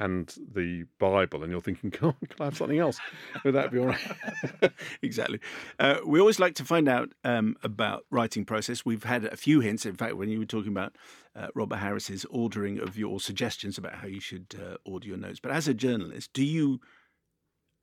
And 0.00 0.34
the 0.54 0.86
Bible, 0.98 1.42
and 1.42 1.52
you're 1.52 1.60
thinking, 1.60 1.90
"Can 1.90 2.14
I 2.40 2.44
have 2.44 2.56
something 2.56 2.78
else? 2.78 2.98
Would 3.44 3.54
that 3.54 3.70
be 3.70 3.78
all 3.78 3.86
right?" 3.86 4.72
exactly. 5.02 5.40
Uh, 5.78 5.98
we 6.04 6.18
always 6.18 6.40
like 6.40 6.54
to 6.54 6.64
find 6.64 6.88
out 6.88 7.10
um, 7.22 7.56
about 7.62 8.06
writing 8.10 8.46
process. 8.46 8.84
We've 8.84 9.04
had 9.04 9.26
a 9.26 9.36
few 9.36 9.60
hints. 9.60 9.84
In 9.84 9.96
fact, 9.96 10.16
when 10.16 10.30
you 10.30 10.38
were 10.38 10.46
talking 10.46 10.72
about 10.72 10.96
uh, 11.36 11.48
Robert 11.54 11.76
Harris's 11.76 12.24
ordering 12.30 12.80
of 12.80 12.96
your 12.96 13.20
suggestions 13.20 13.76
about 13.76 13.94
how 13.96 14.06
you 14.06 14.20
should 14.20 14.54
uh, 14.58 14.76
order 14.84 15.06
your 15.06 15.18
notes, 15.18 15.38
but 15.38 15.52
as 15.52 15.68
a 15.68 15.74
journalist, 15.74 16.32
do 16.32 16.42
you 16.42 16.80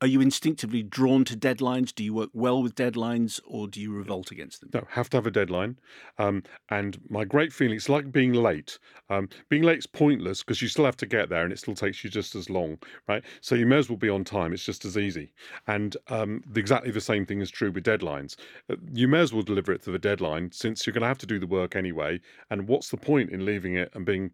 are 0.00 0.06
you 0.06 0.20
instinctively 0.20 0.82
drawn 0.82 1.24
to 1.24 1.36
deadlines? 1.36 1.92
Do 1.92 2.04
you 2.04 2.14
work 2.14 2.30
well 2.32 2.62
with 2.62 2.74
deadlines, 2.76 3.40
or 3.44 3.66
do 3.66 3.80
you 3.80 3.92
revolt 3.92 4.30
against 4.30 4.60
them? 4.60 4.70
No, 4.72 4.86
have 4.90 5.10
to 5.10 5.16
have 5.16 5.26
a 5.26 5.30
deadline. 5.30 5.78
Um, 6.18 6.44
and 6.70 7.00
my 7.08 7.24
great 7.24 7.52
feeling, 7.52 7.76
it's 7.76 7.88
like 7.88 8.12
being 8.12 8.32
late. 8.32 8.78
Um, 9.10 9.28
being 9.48 9.62
late 9.62 9.78
is 9.78 9.86
pointless 9.86 10.42
because 10.42 10.62
you 10.62 10.68
still 10.68 10.84
have 10.84 10.96
to 10.98 11.06
get 11.06 11.28
there, 11.28 11.42
and 11.42 11.52
it 11.52 11.58
still 11.58 11.74
takes 11.74 12.04
you 12.04 12.10
just 12.10 12.36
as 12.36 12.48
long, 12.48 12.78
right? 13.08 13.24
So 13.40 13.56
you 13.56 13.66
may 13.66 13.78
as 13.78 13.90
well 13.90 13.96
be 13.96 14.08
on 14.08 14.22
time. 14.22 14.52
It's 14.52 14.64
just 14.64 14.84
as 14.84 14.96
easy. 14.96 15.32
And 15.66 15.96
um, 16.08 16.44
exactly 16.54 16.92
the 16.92 17.00
same 17.00 17.26
thing 17.26 17.40
is 17.40 17.50
true 17.50 17.72
with 17.72 17.84
deadlines. 17.84 18.36
Uh, 18.70 18.76
you 18.92 19.08
may 19.08 19.20
as 19.20 19.32
well 19.32 19.42
deliver 19.42 19.72
it 19.72 19.82
to 19.82 19.90
the 19.90 19.98
deadline 19.98 20.52
since 20.52 20.86
you're 20.86 20.94
going 20.94 21.02
to 21.02 21.08
have 21.08 21.18
to 21.18 21.26
do 21.26 21.40
the 21.40 21.46
work 21.46 21.74
anyway. 21.74 22.20
And 22.50 22.68
what's 22.68 22.90
the 22.90 22.96
point 22.96 23.30
in 23.30 23.44
leaving 23.44 23.74
it 23.74 23.90
and 23.94 24.06
being 24.06 24.30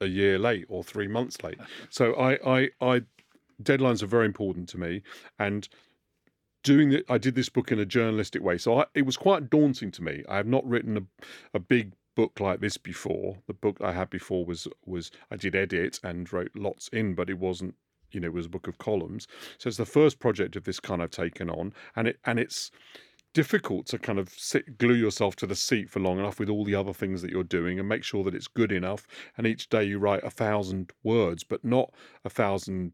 a 0.00 0.06
year 0.06 0.38
late 0.38 0.66
or 0.68 0.84
three 0.84 1.08
months 1.08 1.42
late? 1.42 1.58
So 1.90 2.14
I, 2.14 2.60
I, 2.60 2.68
I 2.80 3.02
deadlines 3.62 4.02
are 4.02 4.06
very 4.06 4.26
important 4.26 4.68
to 4.70 4.78
me, 4.78 5.02
and 5.38 5.68
doing 6.62 6.92
it, 6.92 7.04
I 7.08 7.18
did 7.18 7.34
this 7.34 7.48
book 7.48 7.72
in 7.72 7.78
a 7.78 7.86
journalistic 7.86 8.42
way, 8.42 8.58
so 8.58 8.80
I, 8.80 8.86
it 8.94 9.06
was 9.06 9.16
quite 9.16 9.50
daunting 9.50 9.90
to 9.92 10.02
me. 10.02 10.24
I 10.28 10.36
have 10.36 10.46
not 10.46 10.68
written 10.68 10.96
a, 10.96 11.02
a 11.54 11.58
big 11.58 11.92
book 12.14 12.40
like 12.40 12.60
this 12.60 12.76
before. 12.76 13.38
The 13.46 13.54
book 13.54 13.78
I 13.80 13.92
had 13.92 14.10
before 14.10 14.44
was 14.44 14.66
was 14.84 15.10
I 15.30 15.36
did 15.36 15.54
edit 15.54 16.00
and 16.02 16.30
wrote 16.32 16.50
lots 16.56 16.88
in, 16.88 17.14
but 17.14 17.30
it 17.30 17.38
wasn't 17.38 17.74
you 18.10 18.20
know 18.20 18.26
it 18.26 18.34
was 18.34 18.46
a 18.46 18.50
book 18.50 18.66
of 18.66 18.78
columns. 18.78 19.28
So 19.58 19.68
it's 19.68 19.76
the 19.76 19.86
first 19.86 20.18
project 20.18 20.56
of 20.56 20.64
this 20.64 20.80
kind 20.80 21.02
I've 21.02 21.10
taken 21.10 21.48
on, 21.48 21.72
and 21.94 22.08
it 22.08 22.18
and 22.24 22.40
it's 22.40 22.70
difficult 23.34 23.86
to 23.86 23.98
kind 23.98 24.18
of 24.18 24.30
sit, 24.30 24.78
glue 24.78 24.94
yourself 24.94 25.36
to 25.36 25.46
the 25.46 25.54
seat 25.54 25.88
for 25.88 26.00
long 26.00 26.18
enough 26.18 26.40
with 26.40 26.48
all 26.48 26.64
the 26.64 26.74
other 26.74 26.92
things 26.92 27.22
that 27.22 27.30
you're 27.30 27.44
doing 27.44 27.78
and 27.78 27.88
make 27.88 28.02
sure 28.02 28.24
that 28.24 28.34
it's 28.34 28.48
good 28.48 28.72
enough. 28.72 29.06
And 29.36 29.46
each 29.46 29.68
day 29.68 29.84
you 29.84 29.98
write 29.98 30.24
a 30.24 30.30
thousand 30.30 30.92
words, 31.04 31.44
but 31.44 31.64
not 31.64 31.92
a 32.24 32.30
thousand 32.30 32.92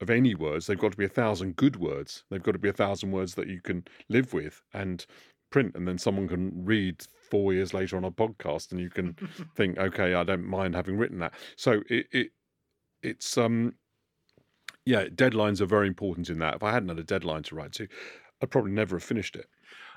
of 0.00 0.10
any 0.10 0.34
words. 0.34 0.66
They've 0.66 0.78
got 0.78 0.92
to 0.92 0.98
be 0.98 1.04
a 1.04 1.08
thousand 1.08 1.56
good 1.56 1.76
words. 1.76 2.24
They've 2.30 2.42
got 2.42 2.52
to 2.52 2.58
be 2.58 2.68
a 2.68 2.74
thousand 2.74 3.12
words 3.12 3.34
that 3.34 3.48
you 3.48 3.60
can 3.60 3.84
live 4.08 4.32
with 4.32 4.62
and 4.72 5.04
print, 5.50 5.74
and 5.74 5.86
then 5.86 5.98
someone 5.98 6.28
can 6.28 6.64
read 6.64 7.02
four 7.30 7.52
years 7.52 7.74
later 7.74 7.96
on 7.96 8.04
a 8.04 8.10
podcast, 8.10 8.72
and 8.72 8.80
you 8.80 8.90
can 8.90 9.16
think, 9.56 9.78
okay, 9.78 10.14
I 10.14 10.24
don't 10.24 10.44
mind 10.44 10.74
having 10.74 10.96
written 10.96 11.18
that. 11.18 11.34
So 11.56 11.82
it, 11.88 12.06
it 12.12 12.30
it's 13.02 13.38
um 13.38 13.74
yeah, 14.86 15.04
deadlines 15.04 15.60
are 15.60 15.66
very 15.66 15.86
important 15.86 16.30
in 16.30 16.38
that. 16.38 16.54
If 16.54 16.62
I 16.62 16.72
hadn't 16.72 16.88
had 16.88 16.98
a 16.98 17.04
deadline 17.04 17.42
to 17.44 17.54
write 17.54 17.72
to, 17.72 17.86
I'd 18.42 18.50
probably 18.50 18.72
never 18.72 18.96
have 18.96 19.04
finished 19.04 19.36
it. 19.36 19.46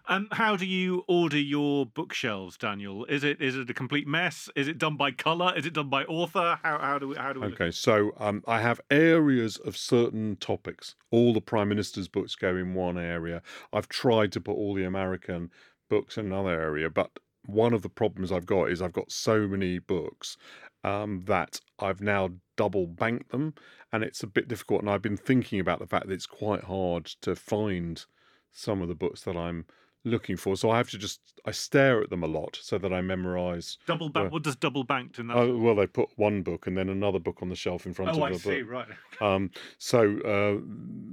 Um, 0.05 0.27
how 0.33 0.57
do 0.57 0.65
you 0.65 1.05
order 1.07 1.37
your 1.37 1.85
bookshelves, 1.85 2.57
Daniel? 2.57 3.05
Is 3.05 3.23
it 3.23 3.41
is 3.41 3.55
it 3.55 3.69
a 3.69 3.73
complete 3.73 4.05
mess? 4.05 4.49
Is 4.55 4.67
it 4.67 4.77
done 4.77 4.97
by 4.97 5.11
color? 5.11 5.53
Is 5.55 5.65
it 5.65 5.73
done 5.73 5.89
by 5.89 6.03
author? 6.03 6.59
How 6.61 6.77
how 6.79 6.99
do 6.99 7.07
we 7.09 7.15
how 7.15 7.31
do 7.31 7.39
we? 7.39 7.47
Okay, 7.47 7.71
so 7.71 8.11
um, 8.17 8.43
I 8.45 8.59
have 8.59 8.81
areas 8.91 9.57
of 9.57 9.77
certain 9.77 10.35
topics. 10.35 10.95
All 11.09 11.33
the 11.33 11.41
prime 11.41 11.69
minister's 11.69 12.09
books 12.09 12.35
go 12.35 12.57
in 12.57 12.73
one 12.73 12.97
area. 12.97 13.41
I've 13.71 13.87
tried 13.87 14.33
to 14.33 14.41
put 14.41 14.53
all 14.53 14.73
the 14.73 14.83
American 14.83 15.49
books 15.89 16.17
in 16.17 16.25
another 16.25 16.49
area, 16.49 16.89
but 16.89 17.11
one 17.45 17.73
of 17.73 17.81
the 17.81 17.89
problems 17.89 18.31
I've 18.31 18.45
got 18.45 18.71
is 18.71 18.81
I've 18.81 18.93
got 18.93 19.11
so 19.11 19.47
many 19.47 19.79
books 19.79 20.35
um, 20.83 21.23
that 21.27 21.61
I've 21.79 22.01
now 22.01 22.29
double 22.57 22.87
banked 22.87 23.31
them, 23.31 23.53
and 23.93 24.03
it's 24.03 24.21
a 24.21 24.27
bit 24.27 24.49
difficult. 24.49 24.81
And 24.81 24.89
I've 24.89 25.01
been 25.01 25.17
thinking 25.17 25.61
about 25.61 25.79
the 25.79 25.87
fact 25.87 26.07
that 26.07 26.13
it's 26.13 26.25
quite 26.25 26.65
hard 26.65 27.05
to 27.21 27.37
find 27.37 28.03
some 28.51 28.81
of 28.81 28.89
the 28.89 28.95
books 28.95 29.21
that 29.21 29.35
I'm 29.35 29.65
looking 30.05 30.37
for. 30.37 30.55
So 30.55 30.69
I 30.69 30.77
have 30.77 30.89
to 30.91 30.97
just 30.97 31.21
I 31.45 31.51
stare 31.51 32.01
at 32.01 32.09
them 32.09 32.23
a 32.23 32.27
lot 32.27 32.57
so 32.61 32.77
that 32.77 32.93
I 32.93 33.01
memorize. 33.01 33.77
Double 33.87 34.09
bank. 34.09 34.31
what 34.31 34.43
does 34.43 34.55
double 34.55 34.83
banked 34.83 35.19
in 35.19 35.27
that? 35.27 35.37
Oh, 35.37 35.57
well, 35.57 35.75
they 35.75 35.87
put 35.87 36.09
one 36.15 36.41
book 36.41 36.67
and 36.67 36.77
then 36.77 36.89
another 36.89 37.19
book 37.19 37.39
on 37.41 37.49
the 37.49 37.55
shelf 37.55 37.85
in 37.85 37.93
front 37.93 38.09
oh, 38.09 38.13
of 38.13 38.17
the 38.17 38.21
book. 38.21 38.45
Oh, 38.45 38.49
I 38.49 38.55
see, 38.55 38.61
book. 38.63 38.71
right. 38.71 39.35
Um, 39.35 39.51
so 39.77 40.19
uh, 40.21 40.61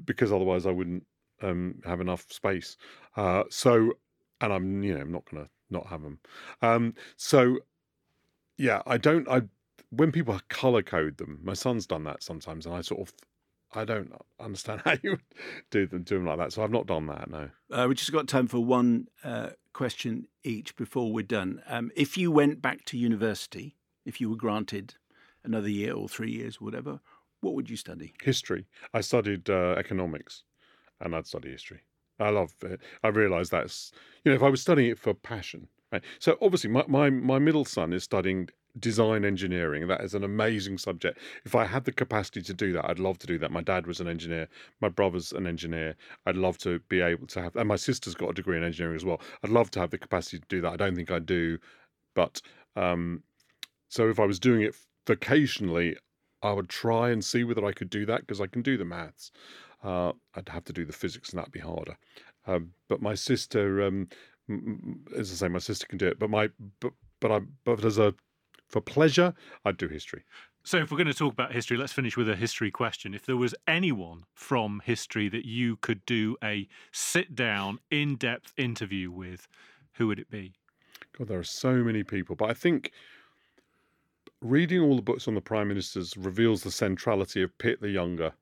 because 0.05 0.33
otherwise 0.33 0.67
I 0.67 0.71
wouldn't 0.71 1.05
um, 1.43 1.77
have 1.85 2.01
enough 2.01 2.31
space. 2.31 2.77
Uh, 3.17 3.45
so 3.51 3.93
and 4.41 4.53
I'm 4.53 4.83
you 4.83 4.95
know 4.95 5.01
I'm 5.01 5.13
not 5.13 5.27
to 5.27 5.49
not 5.71 5.87
have 5.87 6.03
them. 6.03 6.19
Um, 6.63 6.95
so 7.17 7.59
yeah, 8.57 8.83
I 8.87 8.99
don't. 8.99 9.29
I 9.29 9.43
when 9.91 10.13
people 10.13 10.41
color 10.49 10.83
code 10.83 11.17
them, 11.17 11.41
my 11.43 11.55
son's 11.55 11.87
done 11.87 12.05
that 12.05 12.23
sometimes, 12.23 12.67
and 12.67 12.75
I 12.75 12.81
sort 12.81 13.01
of 13.01 13.15
I 13.73 13.85
don't 13.85 14.13
understand 14.39 14.83
how 14.85 14.97
you 15.03 15.19
do 15.71 15.87
them, 15.87 16.03
do 16.03 16.17
them 16.17 16.27
like 16.27 16.39
that. 16.39 16.53
So 16.53 16.63
I've 16.63 16.71
not 16.71 16.87
done 16.87 17.07
that. 17.07 17.31
No. 17.31 17.51
Uh, 17.71 17.87
we 17.89 17.95
just 17.95 18.13
got 18.13 18.29
time 18.29 18.47
for 18.49 18.65
one 18.65 19.09
uh, 19.25 19.51
question 19.73 20.27
each 20.43 20.77
before 20.77 21.13
we're 21.13 21.23
done. 21.23 21.63
Um, 21.67 21.91
if 21.95 22.17
you 22.17 22.31
went 22.31 22.61
back 22.61 22.85
to 22.87 22.99
university, 22.99 23.77
if 24.05 24.21
you 24.21 24.31
were 24.31 24.37
granted 24.37 24.95
another 25.45 25.69
year 25.69 25.95
or 25.95 26.09
three 26.09 26.33
years, 26.33 26.59
or 26.61 26.65
whatever, 26.65 27.01
what 27.41 27.55
would 27.55 27.71
you 27.71 27.77
study? 27.77 28.13
History. 28.23 28.67
I 28.93 29.01
studied 29.01 29.49
uh, 29.49 29.75
economics, 29.79 30.43
and 31.01 31.15
I'd 31.15 31.27
study 31.27 31.51
history. 31.51 31.81
I 32.19 32.31
love 32.31 32.53
it. 32.63 32.81
I 33.03 33.09
realise 33.09 33.49
that's 33.49 33.93
you 34.25 34.31
know 34.31 34.37
if 34.37 34.43
I 34.43 34.51
was 34.51 34.61
studying 34.61 34.91
it 34.91 34.99
for 34.99 35.15
passion. 35.15 35.69
Right. 35.93 36.03
So 36.21 36.37
obviously, 36.41 36.71
my, 36.71 36.85
my, 36.87 37.11
my 37.11 37.39
middle 37.41 37.65
son 37.65 37.93
is 37.93 38.05
studying 38.05 38.49
design 38.79 39.25
engineering. 39.25 39.89
That 39.89 40.03
is 40.03 40.15
an 40.15 40.25
amazing 40.25 40.79
subject. 40.79 41.19
If 41.45 41.55
I 41.55 41.65
had 41.65 41.85
the 41.85 41.93
capacity 41.93 42.43
to 42.43 42.55
do 42.55 42.73
that, 42.73 42.89
I'd 42.89 42.99
love 42.99 43.19
to 43.19 43.27
do 43.27 43.39
that. 43.39 43.51
My 43.51 43.63
dad 43.63 43.87
was 43.87 44.01
an 44.01 44.09
engineer. 44.09 44.49
My 44.81 44.89
brother's 44.89 45.33
an 45.33 45.47
engineer. 45.47 45.97
I'd 46.27 46.37
love 46.37 46.59
to 46.59 46.79
be 46.89 47.01
able 47.01 47.27
to 47.29 47.43
have, 47.43 47.57
and 47.57 47.69
my 47.69 47.77
sister's 47.77 48.15
got 48.15 48.31
a 48.31 48.35
degree 48.35 48.57
in 48.57 48.65
engineering 48.65 48.97
as 48.97 49.05
well. 49.05 49.21
I'd 49.43 49.51
love 49.51 49.71
to 49.73 49.81
have 49.81 49.91
the 49.91 49.99
capacity 49.99 50.39
to 50.39 50.47
do 50.49 50.61
that. 50.61 50.73
I 50.73 50.77
don't 50.77 50.95
think 50.95 51.11
I 51.11 51.19
do, 51.19 51.59
but 52.15 52.41
um, 52.77 53.23
so 53.89 54.09
if 54.09 54.21
I 54.21 54.27
was 54.27 54.39
doing 54.39 54.63
it 54.63 54.77
vocationally, 55.07 55.97
I 56.43 56.53
would 56.53 56.69
try 56.69 57.11
and 57.11 57.25
see 57.25 57.45
whether 57.45 57.65
I 57.65 57.73
could 57.73 57.91
do 57.91 58.07
that 58.07 58.21
because 58.21 58.41
I 58.41 58.47
can 58.47 58.63
do 58.63 58.77
the 58.77 58.85
maths. 58.85 59.33
Uh, 59.83 60.13
I'd 60.35 60.49
have 60.49 60.65
to 60.65 60.73
do 60.73 60.85
the 60.85 60.93
physics, 60.93 61.31
and 61.31 61.39
that'd 61.39 61.53
be 61.53 61.61
harder. 61.61 61.97
Um, 62.47 62.73
but 62.89 63.03
my 63.03 63.15
sister, 63.15 63.83
um, 63.83 64.09
as 65.17 65.31
I 65.33 65.35
say, 65.35 65.49
my 65.49 65.59
sister 65.59 65.87
can 65.87 65.99
do 65.99 66.07
it. 66.09 66.19
But 66.19 66.31
my, 66.31 66.49
but 66.81 66.93
but 67.21 67.31
I, 67.31 67.41
but 67.65 67.85
as 67.85 67.99
a 67.99 68.15
for 68.71 68.81
pleasure, 68.81 69.35
I'd 69.65 69.77
do 69.77 69.89
history. 69.89 70.25
So, 70.63 70.79
if 70.79 70.91
we're 70.91 70.99
going 70.99 71.07
to 71.09 71.15
talk 71.15 71.33
about 71.33 71.53
history, 71.53 71.77
let's 71.77 71.93
finish 71.93 72.17
with 72.17 72.29
a 72.29 72.37
history 72.37 72.71
question. 72.71 73.15
If 73.15 73.27
there 73.27 73.37
was 73.37 73.55
anyone 73.67 74.25
from 74.35 74.83
history 74.85 75.29
that 75.29 75.45
you 75.45 75.77
could 75.77 76.05
do 76.07 76.37
a 76.43 76.69
sit 76.93 77.35
down, 77.35 77.81
in 77.91 78.17
depth 78.17 78.53
interview 78.57 79.11
with, 79.11 79.49
who 79.95 80.07
would 80.07 80.19
it 80.19 80.31
be? 80.31 80.53
God, 81.19 81.29
there 81.29 81.39
are 81.39 81.45
so 81.45 81.77
many 81.77 82.03
people. 82.03 82.37
But 82.37 82.51
I 82.51 82.55
think 82.55 82.93
reading 84.43 84.81
all 84.81 84.97
the 84.97 85.03
books 85.03 85.27
on 85.27 85.35
the 85.35 85.41
prime 85.41 85.69
ministers 85.69 86.17
reveals 86.17 86.63
the 86.63 86.71
centrality 86.71 87.43
of 87.43 87.57
Pitt 87.59 87.81
the 87.81 87.91
Younger. 87.91 88.33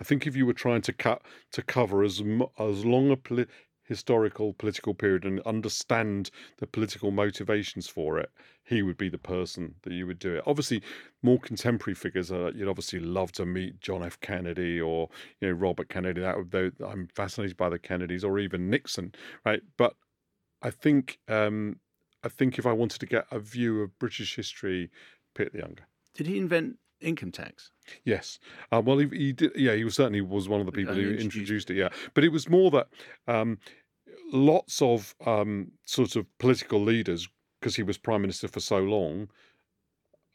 I 0.00 0.04
think 0.04 0.26
if 0.26 0.36
you 0.36 0.46
were 0.46 0.52
trying 0.52 0.82
to 0.82 0.92
cut 0.92 1.22
to 1.52 1.62
cover 1.62 2.02
as 2.02 2.20
as 2.58 2.84
long 2.84 3.10
a 3.10 3.16
poli- 3.16 3.46
historical 3.84 4.54
political 4.54 4.94
period 4.94 5.24
and 5.24 5.40
understand 5.40 6.30
the 6.58 6.66
political 6.66 7.10
motivations 7.10 7.86
for 7.86 8.18
it, 8.18 8.30
he 8.64 8.82
would 8.82 8.96
be 8.96 9.08
the 9.08 9.18
person 9.18 9.74
that 9.82 9.92
you 9.92 10.06
would 10.06 10.18
do 10.18 10.34
it. 10.36 10.42
Obviously, 10.46 10.82
more 11.22 11.38
contemporary 11.38 11.94
figures, 11.94 12.30
you'd 12.30 12.68
obviously 12.68 13.00
love 13.00 13.32
to 13.32 13.44
meet 13.46 13.80
John 13.80 14.02
F. 14.02 14.18
Kennedy 14.20 14.80
or 14.80 15.08
you 15.40 15.48
know 15.48 15.54
Robert 15.54 15.88
Kennedy. 15.88 16.20
That 16.20 16.36
would 16.36 16.74
I'm 16.84 17.08
fascinated 17.14 17.56
by 17.56 17.68
the 17.68 17.78
Kennedys 17.78 18.24
or 18.24 18.38
even 18.38 18.70
Nixon, 18.70 19.14
right? 19.44 19.62
But 19.76 19.94
I 20.62 20.70
think 20.70 21.18
um, 21.28 21.76
I 22.22 22.28
think 22.28 22.58
if 22.58 22.66
I 22.66 22.72
wanted 22.72 23.00
to 23.00 23.06
get 23.06 23.26
a 23.30 23.38
view 23.38 23.82
of 23.82 23.98
British 23.98 24.34
history, 24.34 24.90
Pitt 25.34 25.52
the 25.52 25.58
Younger. 25.58 25.86
Did 26.14 26.26
he 26.26 26.38
invent 26.38 26.78
income 27.00 27.32
tax? 27.32 27.70
Yes. 28.04 28.38
Uh, 28.72 28.82
well, 28.84 28.98
he, 28.98 29.08
he, 29.08 29.32
did. 29.32 29.52
Yeah, 29.56 29.74
he 29.74 29.84
was 29.84 29.94
certainly 29.94 30.20
was 30.20 30.48
one 30.48 30.60
of 30.60 30.66
the 30.66 30.72
people 30.72 30.94
who 30.94 31.00
introduced, 31.00 31.24
introduced 31.24 31.70
it. 31.70 31.76
Yeah, 31.76 31.88
but 32.14 32.24
it 32.24 32.30
was 32.30 32.48
more 32.48 32.70
that 32.70 32.88
um, 33.26 33.58
lots 34.32 34.80
of 34.82 35.14
um, 35.26 35.72
sort 35.84 36.16
of 36.16 36.26
political 36.38 36.82
leaders, 36.82 37.28
because 37.60 37.76
he 37.76 37.82
was 37.82 37.98
prime 37.98 38.22
minister 38.22 38.48
for 38.48 38.60
so 38.60 38.78
long, 38.78 39.28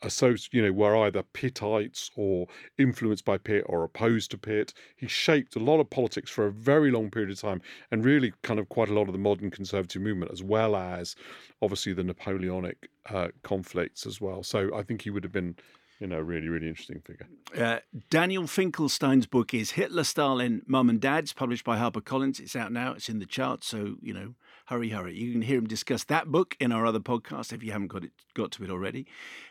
so 0.08 0.36
you 0.52 0.62
know 0.62 0.72
were 0.72 0.96
either 0.96 1.24
Pittites 1.34 2.10
or 2.16 2.48
influenced 2.78 3.26
by 3.26 3.38
Pitt 3.38 3.66
or 3.68 3.84
opposed 3.84 4.32
to 4.32 4.38
Pitt. 4.38 4.74
He 4.96 5.08
shaped 5.08 5.56
a 5.56 5.60
lot 5.60 5.80
of 5.80 5.90
politics 5.90 6.32
for 6.32 6.48
a 6.48 6.52
very 6.52 6.92
long 6.92 7.12
period 7.12 7.32
of 7.32 7.40
time, 7.40 7.62
and 7.92 8.06
really 8.06 8.32
kind 8.44 8.60
of 8.60 8.70
quite 8.70 8.90
a 8.90 8.94
lot 8.94 9.08
of 9.08 9.14
the 9.14 9.20
modern 9.20 9.52
conservative 9.52 10.02
movement, 10.02 10.32
as 10.32 10.42
well 10.42 10.76
as 10.76 11.16
obviously 11.62 11.94
the 11.94 12.04
Napoleonic 12.04 12.90
uh, 13.10 13.30
conflicts 13.44 14.06
as 14.06 14.22
well. 14.22 14.44
So 14.44 14.74
I 14.76 14.84
think 14.84 15.02
he 15.02 15.10
would 15.10 15.24
have 15.24 15.34
been 15.34 15.56
you 16.00 16.08
know, 16.08 16.20
really, 16.20 16.48
really 16.48 16.68
interesting 16.68 17.02
figure. 17.02 17.28
Uh, 17.58 17.80
Daniel 18.10 18.44
Finkelstein's 18.44 19.28
book 19.28 19.54
is 19.54 19.72
Hitler, 19.72 20.06
Stalin, 20.06 20.62
Mum 20.66 20.90
and 20.90 21.02
Dad's, 21.02 21.34
published 21.34 21.66
by 21.66 21.78
HarperCollins. 21.78 22.40
It's 22.40 22.56
out 22.56 22.72
now. 22.72 22.94
It's 22.94 23.10
in 23.10 23.20
the 23.20 23.26
charts, 23.26 23.68
so 23.68 23.96
you 24.02 24.14
know, 24.14 24.36
hurry, 24.68 24.90
hurry. 24.90 25.16
You 25.16 25.34
can 25.34 25.42
hear 25.42 25.58
him 25.58 25.68
discuss 25.68 26.06
that 26.06 26.28
book 26.28 26.56
in 26.60 26.72
our 26.72 26.86
other 26.86 27.00
podcast 27.00 27.52
if 27.52 27.64
you 27.64 27.72
haven't 27.74 27.88
got 27.88 28.04
it 28.04 28.12
got 28.34 28.52
to 28.52 28.64
it 28.64 28.70
already. 28.70 29.06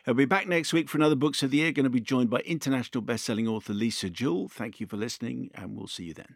I'll 0.07 0.15
be 0.15 0.25
back 0.25 0.47
next 0.47 0.73
week 0.73 0.89
for 0.89 0.97
another 0.97 1.15
Books 1.15 1.43
of 1.43 1.51
the 1.51 1.57
Year. 1.57 1.71
Going 1.71 1.83
to 1.83 1.89
be 1.89 2.01
joined 2.01 2.29
by 2.31 2.39
international 2.39 3.03
best-selling 3.03 3.47
author 3.47 3.73
Lisa 3.73 4.09
Jewell. 4.09 4.47
Thank 4.47 4.79
you 4.79 4.87
for 4.87 4.97
listening, 4.97 5.51
and 5.53 5.77
we'll 5.77 5.87
see 5.87 6.05
you 6.05 6.13
then. 6.15 6.35